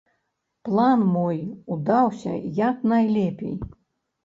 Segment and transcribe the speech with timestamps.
[0.69, 1.37] План мой
[1.77, 2.33] удаўся
[2.65, 3.55] як найлепей.